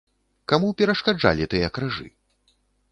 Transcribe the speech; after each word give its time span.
Каму 0.53 0.71
перашкаджалі 0.79 1.49
тыя 1.53 1.67
крыжы? 1.77 2.07